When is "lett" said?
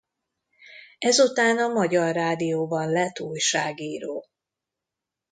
2.89-3.19